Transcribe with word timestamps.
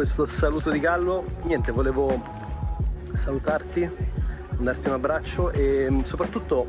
questo 0.00 0.24
saluto 0.24 0.70
di 0.70 0.80
gallo, 0.80 1.26
niente, 1.42 1.72
volevo 1.72 2.18
salutarti, 3.12 3.86
darti 4.56 4.88
un 4.88 4.94
abbraccio 4.94 5.50
e 5.50 5.90
mm, 5.90 6.04
soprattutto 6.04 6.66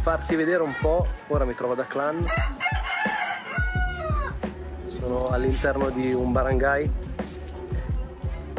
farti 0.00 0.36
vedere 0.36 0.62
un 0.62 0.74
po', 0.78 1.06
ora 1.28 1.46
mi 1.46 1.54
trovo 1.54 1.74
da 1.74 1.86
Clan, 1.86 2.22
sono 4.88 5.28
all'interno 5.28 5.88
di 5.88 6.12
un 6.12 6.30
barangay 6.30 6.90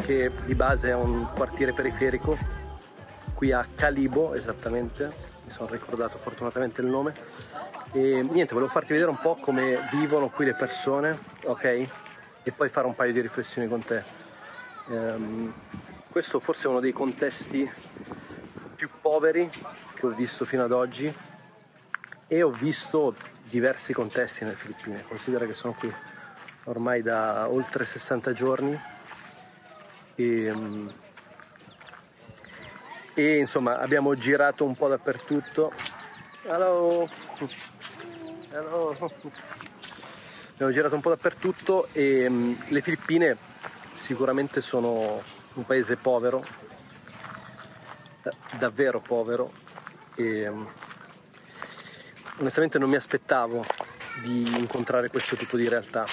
che 0.02 0.32
di 0.44 0.56
base 0.56 0.88
è 0.88 0.94
un 0.94 1.28
quartiere 1.32 1.72
periferico, 1.72 2.36
qui 3.32 3.52
a 3.52 3.64
Calibo 3.76 4.34
esattamente, 4.34 5.04
mi 5.44 5.50
sono 5.52 5.68
ricordato 5.70 6.18
fortunatamente 6.18 6.80
il 6.80 6.88
nome. 6.88 7.14
E 7.92 8.26
niente, 8.28 8.54
volevo 8.54 8.72
farti 8.72 8.92
vedere 8.92 9.10
un 9.10 9.18
po' 9.18 9.36
come 9.36 9.78
vivono 9.92 10.30
qui 10.30 10.46
le 10.46 10.54
persone, 10.54 11.16
ok? 11.44 11.88
E 12.42 12.52
poi 12.52 12.68
fare 12.68 12.86
un 12.86 12.94
paio 12.94 13.12
di 13.12 13.20
riflessioni 13.20 13.68
con 13.68 13.84
te. 13.84 14.02
Um, 14.86 15.52
questo 16.08 16.40
forse 16.40 16.64
è 16.64 16.68
uno 16.68 16.80
dei 16.80 16.92
contesti 16.92 17.70
più 18.74 18.88
poveri 19.00 19.48
che 19.94 20.06
ho 20.06 20.10
visto 20.10 20.44
fino 20.44 20.64
ad 20.64 20.72
oggi 20.72 21.12
e 22.26 22.42
ho 22.42 22.50
visto 22.50 23.14
diversi 23.44 23.92
contesti 23.92 24.44
nelle 24.44 24.56
Filippine. 24.56 25.04
Considera 25.06 25.44
che 25.44 25.54
sono 25.54 25.74
qui 25.74 25.92
ormai 26.64 27.02
da 27.02 27.48
oltre 27.48 27.84
60 27.84 28.32
giorni 28.32 28.80
e, 30.14 30.50
um, 30.50 30.92
e 33.14 33.38
insomma 33.38 33.78
abbiamo 33.78 34.14
girato 34.14 34.64
un 34.64 34.74
po' 34.74 34.88
dappertutto. 34.88 35.72
Hello. 36.44 37.08
Hello. 38.50 38.96
Abbiamo 40.60 40.76
girato 40.76 40.94
un 40.94 41.00
po' 41.00 41.08
dappertutto 41.08 41.88
e 41.90 42.26
um, 42.26 42.54
le 42.68 42.82
Filippine 42.82 43.34
sicuramente 43.92 44.60
sono 44.60 45.18
un 45.54 45.64
paese 45.64 45.96
povero, 45.96 46.44
davvero 48.58 49.00
povero 49.00 49.54
e 50.16 50.46
um, 50.46 50.70
onestamente 52.40 52.78
non 52.78 52.90
mi 52.90 52.96
aspettavo 52.96 53.64
di 54.22 54.58
incontrare 54.58 55.08
questo 55.08 55.34
tipo 55.34 55.56
di 55.56 55.66
realtà. 55.66 56.04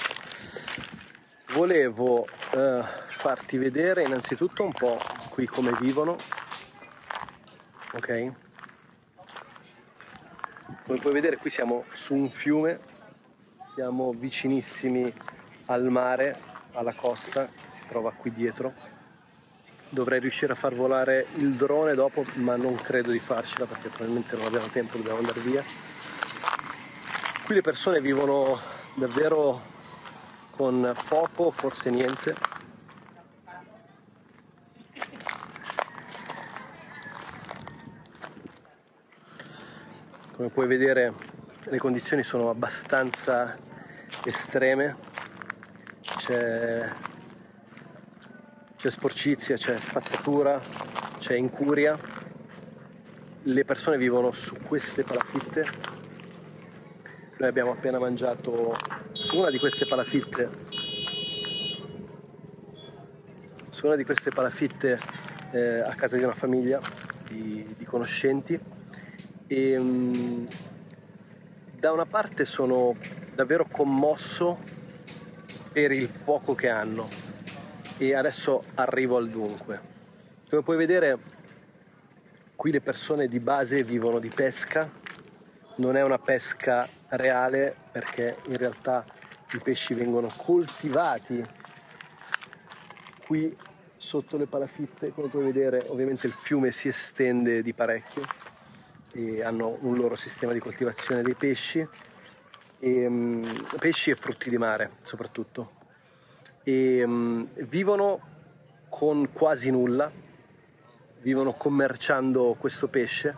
Volevo 1.48 2.20
uh, 2.22 2.82
farti 3.08 3.58
vedere 3.58 4.04
innanzitutto 4.04 4.64
un 4.64 4.72
po' 4.72 4.98
qui 5.28 5.44
come 5.44 5.72
vivono, 5.78 6.16
ok? 7.92 8.32
Come 10.86 10.98
puoi 10.98 11.12
vedere 11.12 11.36
qui 11.36 11.50
siamo 11.50 11.84
su 11.92 12.14
un 12.14 12.30
fiume, 12.30 12.96
siamo 13.78 14.12
vicinissimi 14.12 15.14
al 15.66 15.84
mare, 15.84 16.36
alla 16.72 16.94
costa, 16.94 17.46
che 17.46 17.66
si 17.68 17.86
trova 17.86 18.10
qui 18.10 18.32
dietro. 18.32 18.72
Dovrei 19.88 20.18
riuscire 20.18 20.52
a 20.52 20.56
far 20.56 20.74
volare 20.74 21.28
il 21.36 21.52
drone 21.52 21.94
dopo, 21.94 22.24
ma 22.38 22.56
non 22.56 22.74
credo 22.74 23.12
di 23.12 23.20
farcela 23.20 23.66
perché 23.66 23.86
probabilmente 23.86 24.34
non 24.34 24.46
abbiamo 24.46 24.66
tempo, 24.66 24.96
dobbiamo 24.96 25.18
andare 25.18 25.38
via. 25.42 25.62
Qui 27.44 27.54
le 27.54 27.60
persone 27.60 28.00
vivono 28.00 28.58
davvero 28.96 29.60
con 30.50 30.92
poco, 31.08 31.52
forse 31.52 31.90
niente. 31.90 32.34
Come 40.34 40.50
puoi 40.50 40.66
vedere 40.66 41.36
le 41.70 41.78
condizioni 41.78 42.22
sono 42.22 42.48
abbastanza 42.48 43.54
estreme, 44.28 44.96
c'è, 46.00 46.88
c'è 48.76 48.90
sporcizia, 48.90 49.56
c'è 49.56 49.78
spazzatura, 49.78 50.60
c'è 51.18 51.34
incuria, 51.34 51.98
le 53.42 53.64
persone 53.64 53.96
vivono 53.96 54.30
su 54.32 54.56
queste 54.56 55.02
palafitte, 55.02 55.64
noi 57.38 57.48
abbiamo 57.48 57.70
appena 57.70 57.98
mangiato 57.98 58.76
su 59.12 59.38
una 59.38 59.50
di 59.50 59.58
queste 59.58 59.86
palafitte, 59.86 60.50
su 63.70 63.86
una 63.86 63.96
di 63.96 64.04
queste 64.04 64.30
palafitte 64.30 64.98
eh, 65.52 65.80
a 65.80 65.94
casa 65.94 66.16
di 66.16 66.24
una 66.24 66.34
famiglia 66.34 66.80
di, 67.28 67.74
di 67.78 67.84
conoscenti. 67.84 68.58
E 69.46 69.76
um, 69.78 70.46
da 71.78 71.92
una 71.92 72.06
parte 72.06 72.44
sono 72.44 72.96
davvero 73.34 73.64
commosso 73.70 74.58
per 75.70 75.92
il 75.92 76.08
poco 76.08 76.56
che 76.56 76.68
hanno. 76.68 77.08
E 77.98 78.14
adesso 78.14 78.62
arrivo 78.74 79.16
al 79.16 79.28
dunque. 79.28 79.80
Come 80.48 80.62
puoi 80.62 80.76
vedere 80.76 81.18
qui 82.56 82.72
le 82.72 82.80
persone 82.80 83.28
di 83.28 83.38
base 83.38 83.84
vivono 83.84 84.18
di 84.18 84.28
pesca, 84.28 84.90
non 85.76 85.96
è 85.96 86.02
una 86.02 86.18
pesca 86.18 86.88
reale 87.10 87.76
perché 87.92 88.38
in 88.46 88.56
realtà 88.56 89.04
i 89.52 89.60
pesci 89.62 89.94
vengono 89.94 90.28
coltivati 90.36 91.46
qui 93.24 93.56
sotto 93.96 94.36
le 94.36 94.46
palafitte, 94.46 95.12
come 95.12 95.28
puoi 95.28 95.44
vedere 95.44 95.84
ovviamente 95.88 96.26
il 96.26 96.32
fiume 96.32 96.72
si 96.72 96.88
estende 96.88 97.62
di 97.62 97.72
parecchio 97.72 98.47
hanno 99.42 99.78
un 99.80 99.96
loro 99.96 100.16
sistema 100.16 100.52
di 100.52 100.58
coltivazione 100.58 101.22
dei 101.22 101.34
pesci, 101.34 101.86
e, 102.80 103.06
um, 103.06 103.42
pesci 103.78 104.10
e 104.10 104.14
frutti 104.14 104.50
di 104.50 104.58
mare 104.58 104.92
soprattutto. 105.02 105.72
E, 106.62 107.02
um, 107.02 107.48
vivono 107.54 108.20
con 108.88 109.32
quasi 109.32 109.70
nulla, 109.70 110.10
vivono 111.20 111.52
commerciando 111.54 112.56
questo 112.58 112.88
pesce, 112.88 113.36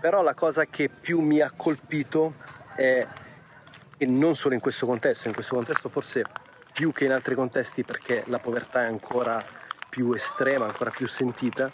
però 0.00 0.22
la 0.22 0.34
cosa 0.34 0.66
che 0.66 0.88
più 0.88 1.20
mi 1.20 1.40
ha 1.40 1.52
colpito 1.54 2.34
è, 2.74 3.06
e 3.96 4.06
non 4.06 4.34
solo 4.34 4.54
in 4.54 4.60
questo 4.60 4.86
contesto, 4.86 5.28
in 5.28 5.34
questo 5.34 5.54
contesto 5.54 5.88
forse 5.88 6.24
più 6.72 6.92
che 6.92 7.04
in 7.04 7.12
altri 7.12 7.34
contesti 7.34 7.84
perché 7.84 8.24
la 8.26 8.38
povertà 8.38 8.82
è 8.82 8.86
ancora 8.86 9.42
più 9.88 10.12
estrema, 10.12 10.64
ancora 10.64 10.90
più 10.90 11.06
sentita, 11.06 11.70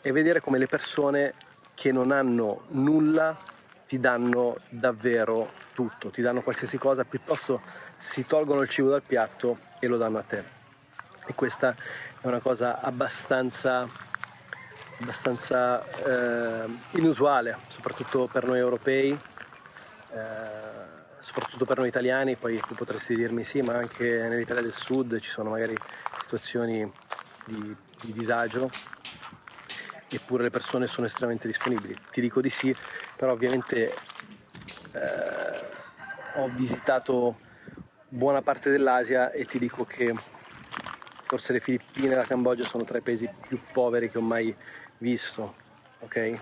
è 0.00 0.10
vedere 0.10 0.40
come 0.40 0.58
le 0.58 0.66
persone 0.66 1.34
che 1.76 1.92
non 1.92 2.10
hanno 2.10 2.62
nulla 2.68 3.36
ti 3.86 4.00
danno 4.00 4.56
davvero 4.70 5.48
tutto, 5.74 6.08
ti 6.08 6.22
danno 6.22 6.40
qualsiasi 6.40 6.78
cosa, 6.78 7.04
piuttosto 7.04 7.60
si 7.98 8.26
tolgono 8.26 8.62
il 8.62 8.68
cibo 8.68 8.88
dal 8.88 9.02
piatto 9.02 9.58
e 9.78 9.86
lo 9.86 9.98
danno 9.98 10.18
a 10.18 10.22
te. 10.22 10.42
E 11.26 11.34
questa 11.34 11.76
è 12.20 12.26
una 12.26 12.40
cosa 12.40 12.80
abbastanza, 12.80 13.86
abbastanza 15.00 15.84
eh, 15.86 16.66
inusuale, 16.92 17.58
soprattutto 17.68 18.26
per 18.26 18.46
noi 18.46 18.58
europei, 18.58 19.12
eh, 19.12 20.18
soprattutto 21.20 21.66
per 21.66 21.78
noi 21.78 21.88
italiani, 21.88 22.36
poi 22.36 22.58
tu 22.66 22.74
potresti 22.74 23.14
dirmi 23.14 23.44
sì, 23.44 23.60
ma 23.60 23.74
anche 23.74 24.26
nell'Italia 24.28 24.62
del 24.62 24.74
Sud 24.74 25.18
ci 25.20 25.30
sono 25.30 25.50
magari 25.50 25.76
situazioni 26.22 26.90
di, 27.44 27.76
di 28.00 28.12
disagio 28.12 28.70
eppure 30.08 30.44
le 30.44 30.50
persone 30.50 30.86
sono 30.86 31.06
estremamente 31.06 31.46
disponibili. 31.46 31.96
Ti 32.10 32.20
dico 32.20 32.40
di 32.40 32.50
sì, 32.50 32.74
però 33.16 33.32
ovviamente 33.32 33.92
eh, 34.92 35.64
ho 36.34 36.48
visitato 36.48 37.38
buona 38.08 38.42
parte 38.42 38.70
dell'Asia 38.70 39.30
e 39.32 39.44
ti 39.44 39.58
dico 39.58 39.84
che 39.84 40.14
forse 41.22 41.52
le 41.52 41.60
Filippine 41.60 42.12
e 42.12 42.16
la 42.16 42.24
Cambogia 42.24 42.64
sono 42.64 42.84
tra 42.84 42.98
i 42.98 43.02
paesi 43.02 43.28
più 43.48 43.60
poveri 43.72 44.10
che 44.10 44.18
ho 44.18 44.22
mai 44.22 44.54
visto, 44.98 45.56
ok? 46.00 46.16
Eh, 46.16 46.38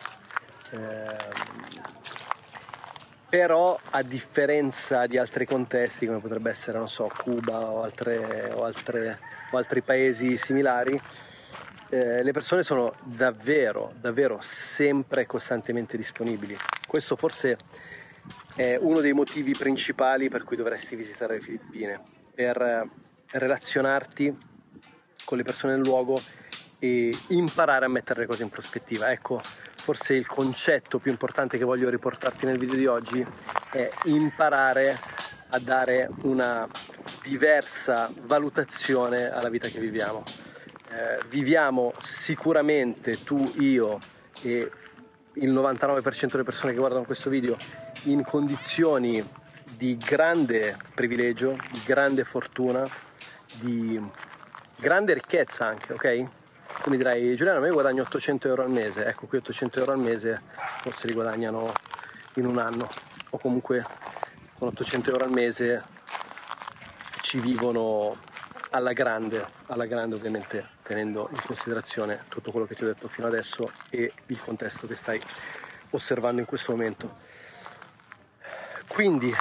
però 3.29 3.77
a 3.91 4.03
differenza 4.03 5.07
di 5.07 5.19
altri 5.19 5.45
contesti 5.45 6.07
come 6.07 6.21
potrebbe 6.21 6.51
essere, 6.51 6.79
non 6.79 6.89
so, 6.89 7.11
Cuba 7.17 7.59
o, 7.59 7.83
altre, 7.83 8.53
o, 8.53 8.63
altre, 8.63 9.19
o 9.51 9.57
altri 9.57 9.81
paesi 9.81 10.37
similari, 10.37 11.01
eh, 11.95 12.25
le 12.25 12.33
persone 12.33 12.65
sono 12.65 12.93
davvero, 13.05 13.93
davvero 14.01 14.39
sempre 14.41 15.23
e 15.23 15.27
costantemente 15.27 15.97
disponibili. 15.97 16.57
Questo 16.89 17.15
forse 17.15 17.57
è 18.57 18.77
uno 18.81 18.99
dei 18.99 19.13
motivi 19.13 19.53
principali 19.53 20.29
per 20.29 20.43
cui 20.43 20.57
dovresti 20.57 20.97
visitare 20.97 21.35
le 21.35 21.41
Filippine, 21.41 22.01
per 22.35 22.61
eh, 22.61 22.89
relazionarti 23.39 24.37
con 25.25 25.39
le 25.39 25.45
persone 25.45 25.75
del 25.75 25.83
luogo 25.83 26.21
e 26.81 27.17
imparare 27.29 27.85
a 27.85 27.89
mettere 27.89 28.23
le 28.23 28.27
cose 28.27 28.43
in 28.43 28.51
prospettiva. 28.51 29.13
Ecco, 29.13 29.41
forse 29.77 30.15
il 30.15 30.27
concetto 30.27 30.99
più 30.99 31.13
importante 31.13 31.59
che 31.59 31.65
voglio 31.65 31.89
riportarti 31.91 32.45
nel 32.45 32.59
video 32.59 32.77
di 32.77 32.87
oggi 32.87 33.25
è 33.71 33.89
imparare 34.07 34.99
a 35.51 35.61
dare 35.61 36.09
una 36.23 36.69
diversa 37.23 38.11
valutazione 38.23 39.31
alla 39.31 39.49
vita 39.49 39.69
che 39.69 39.79
viviamo 39.79 40.44
eh, 40.95 41.19
viviamo 41.29 41.93
sicuramente 42.01 43.23
tu, 43.25 43.43
io 43.59 44.01
e 44.43 44.71
il 45.35 45.53
99% 45.53 46.31
delle 46.31 46.45
persone 46.45 46.73
che 46.73 46.79
guardano 46.79 47.05
questo 47.05 47.31
video 47.31 47.57
in 48.05 48.23
condizioni 48.23 49.27
di 49.77 49.97
grande 49.97 50.77
privilegio, 50.95 51.57
di 51.73 51.83
grande 51.85 52.23
fortuna, 52.23 52.89
di 53.55 54.01
grande 54.77 55.15
ricchezza 55.15 55.67
anche, 55.67 55.93
ok? 55.93 56.23
Tu 56.85 56.91
mi 56.91 56.97
dirai, 56.97 57.35
Giuliano, 57.35 57.59
ma 57.59 57.67
io 57.67 57.73
guadagno 57.73 58.03
800 58.03 58.49
euro 58.49 58.63
al 58.63 58.71
mese, 58.71 59.07
ecco 59.07 59.27
qui 59.27 59.39
800 59.39 59.81
euro 59.81 59.93
al 59.93 59.99
mese 59.99 60.43
forse 60.81 61.09
li 61.09 61.13
guadagnano 61.13 61.73
in 62.35 62.47
un 62.47 62.59
anno, 62.59 62.89
o 63.31 63.39
comunque 63.39 63.85
con 64.57 64.69
800 64.69 65.11
euro 65.11 65.25
al 65.25 65.33
mese 65.33 65.83
ci 67.23 67.41
vivono 67.41 68.17
alla 68.75 68.93
grande, 68.93 69.47
alla 69.67 69.87
grande 69.87 70.17
ovviamente 70.17 70.67
tenendo 70.83 71.29
in 71.31 71.41
considerazione 71.47 72.25
tutto 72.29 72.51
quello 72.51 72.67
che 72.67 72.75
ti 72.75 72.83
ho 72.83 72.89
detto 72.89 73.07
fino 73.07 73.29
adesso 73.29 73.71
e 73.89 74.13
il 74.27 74.41
contesto 74.41 74.89
che 74.89 74.97
stai 74.97 75.21
osservando 75.91 76.41
in 76.41 76.47
questo 76.47 76.73
momento. 76.73 77.19
Quindi 78.89 79.33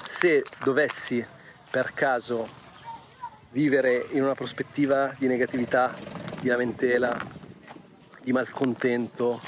se 0.00 0.44
dovessi 0.62 1.24
per 1.68 1.92
caso 1.94 2.48
vivere 3.50 4.06
in 4.10 4.22
una 4.22 4.36
prospettiva 4.36 5.12
di 5.18 5.26
negatività, 5.26 5.92
di 6.40 6.46
lamentela, 6.46 7.12
di 8.22 8.30
malcontento, 8.30 9.40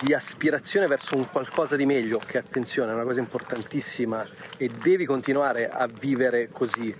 di 0.00 0.14
aspirazione 0.14 0.86
verso 0.86 1.14
un 1.14 1.28
qualcosa 1.30 1.76
di 1.76 1.84
meglio, 1.84 2.18
che 2.18 2.38
attenzione 2.38 2.90
è 2.90 2.94
una 2.94 3.04
cosa 3.04 3.20
importantissima 3.20 4.26
e 4.56 4.68
devi 4.68 5.04
continuare 5.04 5.68
a 5.68 5.86
vivere 5.86 6.48
così, 6.48 6.94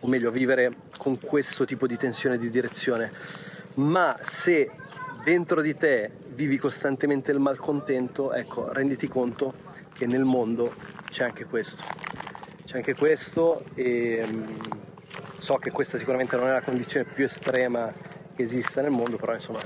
o 0.00 0.06
meglio 0.06 0.28
a 0.28 0.32
vivere 0.32 0.74
con 0.96 1.18
questo 1.20 1.64
tipo 1.64 1.86
di 1.86 1.96
tensione 1.96 2.38
di 2.38 2.50
direzione. 2.50 3.10
Ma 3.74 4.16
se 4.22 4.70
dentro 5.24 5.60
di 5.60 5.76
te 5.76 6.10
vivi 6.28 6.58
costantemente 6.58 7.32
il 7.32 7.38
malcontento, 7.38 8.32
ecco, 8.32 8.72
renditi 8.72 9.08
conto 9.08 9.54
che 9.92 10.06
nel 10.06 10.24
mondo 10.24 10.74
c'è 11.08 11.24
anche 11.24 11.44
questo. 11.44 11.82
C'è 12.64 12.76
anche 12.76 12.94
questo 12.94 13.64
e 13.74 14.24
um, 14.28 14.58
so 15.38 15.54
che 15.56 15.70
questa 15.70 15.98
sicuramente 15.98 16.36
non 16.36 16.48
è 16.48 16.52
la 16.52 16.62
condizione 16.62 17.06
più 17.06 17.24
estrema 17.24 17.92
che 18.34 18.42
esista 18.42 18.82
nel 18.82 18.90
mondo, 18.90 19.16
però 19.16 19.32
insomma 19.32 19.60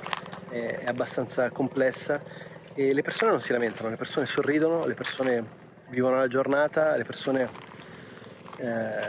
è 0.49 0.85
abbastanza 0.87 1.51
complessa 1.51 2.21
e 2.75 2.93
le 2.93 3.03
persone 3.03 3.31
non 3.31 3.41
si 3.41 3.53
lamentano, 3.53 3.89
le 3.89 3.97
persone 3.97 4.27
sorridono, 4.27 4.87
le 4.87 4.95
persone 4.95 5.45
vivono 5.89 6.17
la 6.17 6.29
giornata, 6.29 6.97
le 6.97 7.05
persone 7.05 7.49
eh, 8.59 9.09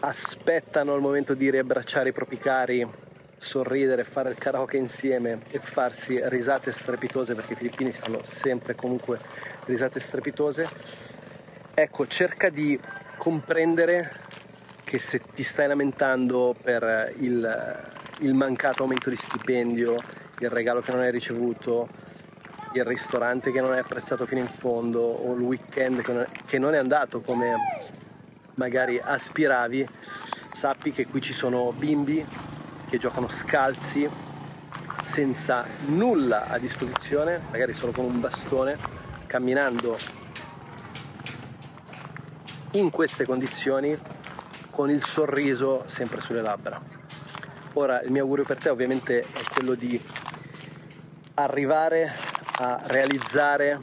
aspettano 0.00 0.94
il 0.94 1.00
momento 1.00 1.34
di 1.34 1.50
riabbracciare 1.50 2.10
i 2.10 2.12
propri 2.12 2.38
cari, 2.38 2.86
sorridere, 3.36 4.04
fare 4.04 4.30
il 4.30 4.36
karaoke 4.36 4.76
insieme 4.76 5.40
e 5.50 5.58
farsi 5.58 6.20
risate 6.24 6.72
strepitose, 6.72 7.34
perché 7.34 7.54
i 7.54 7.56
filippini 7.56 7.90
si 7.90 8.00
fanno 8.00 8.22
sempre 8.22 8.74
comunque 8.74 9.18
risate 9.64 10.00
strepitose. 10.00 10.68
Ecco, 11.74 12.06
cerca 12.06 12.48
di 12.50 12.78
comprendere 13.16 14.12
che 14.84 14.98
se 14.98 15.20
ti 15.34 15.42
stai 15.42 15.68
lamentando 15.68 16.56
per 16.60 17.12
il, 17.18 17.88
il 18.20 18.34
mancato 18.34 18.82
aumento 18.82 19.10
di 19.10 19.16
stipendio, 19.16 19.96
il 20.38 20.50
regalo 20.50 20.80
che 20.80 20.92
non 20.92 21.00
hai 21.00 21.10
ricevuto, 21.10 21.88
il 22.72 22.84
ristorante 22.84 23.50
che 23.50 23.60
non 23.60 23.72
hai 23.72 23.80
apprezzato 23.80 24.26
fino 24.26 24.40
in 24.40 24.46
fondo 24.46 25.00
o 25.00 25.34
il 25.34 25.40
weekend 25.40 26.00
che 26.02 26.12
non, 26.12 26.22
è, 26.22 26.26
che 26.46 26.58
non 26.58 26.74
è 26.74 26.78
andato 26.78 27.20
come 27.20 27.54
magari 28.58 29.00
aspiravi, 29.02 29.88
sappi 30.52 30.92
che 30.92 31.06
qui 31.06 31.20
ci 31.20 31.32
sono 31.32 31.72
bimbi 31.72 32.24
che 32.88 32.98
giocano 32.98 33.28
scalzi 33.28 34.08
senza 35.02 35.64
nulla 35.86 36.46
a 36.48 36.58
disposizione, 36.58 37.40
magari 37.50 37.72
solo 37.72 37.92
con 37.92 38.04
un 38.04 38.20
bastone, 38.20 38.76
camminando 39.26 39.96
in 42.72 42.90
queste 42.90 43.24
condizioni 43.24 43.96
con 44.70 44.90
il 44.90 45.04
sorriso 45.04 45.84
sempre 45.86 46.20
sulle 46.20 46.42
labbra. 46.42 46.80
Ora 47.74 48.00
il 48.02 48.10
mio 48.10 48.22
augurio 48.22 48.44
per 48.44 48.58
te 48.58 48.68
ovviamente 48.70 49.20
è 49.20 49.42
quello 49.54 49.74
di 49.74 50.00
arrivare 51.34 52.12
a 52.56 52.80
realizzare 52.86 53.78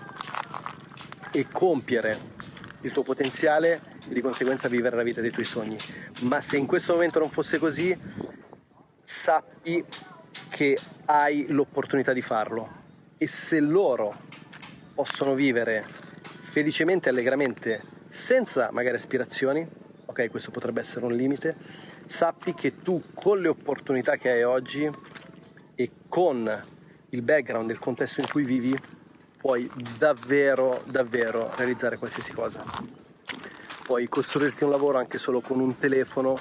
e 1.31 1.47
compiere 1.51 2.33
il 2.81 2.91
tuo 2.91 3.03
potenziale 3.03 3.94
di 4.07 4.21
conseguenza 4.21 4.67
vivere 4.67 4.95
la 4.95 5.03
vita 5.03 5.21
dei 5.21 5.31
tuoi 5.31 5.45
sogni. 5.45 5.77
Ma 6.21 6.41
se 6.41 6.57
in 6.57 6.65
questo 6.65 6.93
momento 6.93 7.19
non 7.19 7.29
fosse 7.29 7.57
così, 7.57 7.97
sappi 9.01 9.83
che 10.49 10.77
hai 11.05 11.47
l'opportunità 11.49 12.13
di 12.13 12.21
farlo 12.21 12.83
e 13.17 13.27
se 13.27 13.59
loro 13.59 14.15
possono 14.93 15.33
vivere 15.33 15.85
felicemente 16.41 17.09
e 17.09 17.11
allegramente 17.11 17.81
senza 18.09 18.69
magari 18.71 18.95
aspirazioni, 18.95 19.67
ok, 20.05 20.29
questo 20.29 20.51
potrebbe 20.51 20.79
essere 20.79 21.05
un 21.05 21.13
limite, 21.13 21.55
sappi 22.05 22.53
che 22.53 22.81
tu 22.81 23.03
con 23.13 23.41
le 23.41 23.49
opportunità 23.49 24.15
che 24.15 24.29
hai 24.29 24.43
oggi 24.43 24.89
e 25.75 25.91
con 26.07 26.63
il 27.09 27.21
background, 27.21 27.69
il 27.69 27.79
contesto 27.79 28.21
in 28.21 28.27
cui 28.29 28.43
vivi, 28.43 28.77
puoi 29.37 29.69
davvero, 29.97 30.81
davvero 30.87 31.51
realizzare 31.55 31.97
qualsiasi 31.97 32.31
cosa. 32.31 32.63
Puoi 33.85 34.09
costruirti 34.09 34.63
un 34.63 34.71
lavoro 34.71 34.97
anche 34.97 35.19
solo 35.19 35.41
con 35.41 35.59
un 35.59 35.77
telefono 35.77 36.35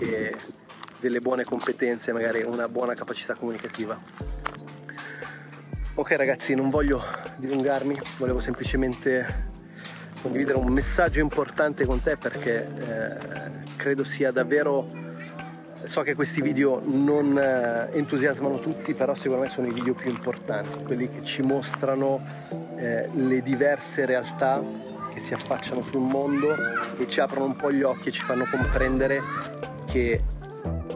e 0.00 0.34
delle 0.98 1.20
buone 1.20 1.44
competenze, 1.44 2.10
magari 2.10 2.42
una 2.42 2.68
buona 2.68 2.94
capacità 2.94 3.36
comunicativa. 3.36 3.96
Ok 5.94 6.10
ragazzi, 6.16 6.52
non 6.56 6.68
voglio 6.68 7.00
dilungarmi, 7.36 7.96
volevo 8.18 8.40
semplicemente 8.40 9.24
condividere 10.20 10.58
un 10.58 10.72
messaggio 10.72 11.20
importante 11.20 11.86
con 11.86 12.02
te 12.02 12.16
perché 12.16 12.66
eh, 12.66 13.76
credo 13.76 14.02
sia 14.02 14.32
davvero 14.32 14.98
So 15.84 16.02
che 16.02 16.14
questi 16.14 16.42
video 16.42 16.82
non 16.84 17.38
eh, 17.38 17.88
entusiasmano 17.96 18.58
tutti, 18.58 18.92
però 18.92 19.14
secondo 19.14 19.44
me 19.44 19.48
sono 19.48 19.66
i 19.66 19.72
video 19.72 19.94
più 19.94 20.10
importanti, 20.10 20.84
quelli 20.84 21.08
che 21.08 21.24
ci 21.24 21.40
mostrano 21.40 22.20
eh, 22.76 23.08
le 23.14 23.40
diverse 23.40 24.04
realtà 24.04 24.62
che 25.12 25.20
si 25.20 25.34
affacciano 25.34 25.82
sul 25.82 26.00
mondo 26.00 26.54
e 26.98 27.08
ci 27.08 27.20
aprono 27.20 27.46
un 27.46 27.56
po' 27.56 27.72
gli 27.72 27.82
occhi 27.82 28.08
e 28.08 28.12
ci 28.12 28.22
fanno 28.22 28.46
comprendere 28.50 29.20
che 29.86 30.22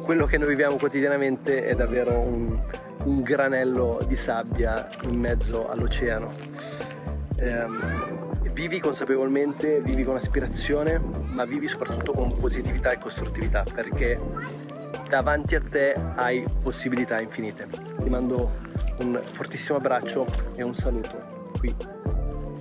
quello 0.02 0.26
che 0.26 0.38
noi 0.38 0.48
viviamo 0.48 0.76
quotidianamente 0.76 1.64
è 1.64 1.74
davvero 1.74 2.18
un, 2.18 2.58
un 3.04 3.22
granello 3.22 4.04
di 4.06 4.16
sabbia 4.16 4.88
in 5.02 5.18
mezzo 5.18 5.68
all'oceano. 5.68 6.30
Eh, 7.36 7.64
vivi 8.52 8.78
consapevolmente, 8.78 9.80
vivi 9.80 10.04
con 10.04 10.16
aspirazione, 10.16 11.00
ma 11.32 11.44
vivi 11.44 11.66
soprattutto 11.66 12.12
con 12.12 12.36
positività 12.38 12.92
e 12.92 12.98
costruttività, 12.98 13.64
perché 13.74 14.20
davanti 15.08 15.54
a 15.54 15.60
te 15.60 15.96
hai 16.14 16.44
possibilità 16.62 17.20
infinite. 17.20 17.66
Ti 18.02 18.08
mando 18.08 18.52
un 18.98 19.20
fortissimo 19.24 19.78
abbraccio 19.78 20.26
e 20.54 20.62
un 20.62 20.74
saluto 20.74 21.50
qui 21.58 21.74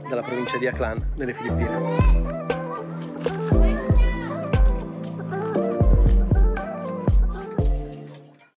dalla 0.07 0.21
provincia 0.21 0.57
di 0.57 0.67
Aklan, 0.67 1.13
nelle 1.15 1.33
Filippine. 1.33 2.51